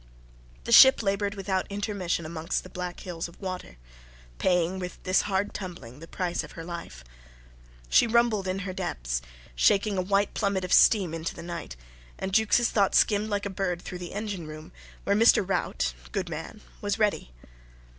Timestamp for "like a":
13.29-13.51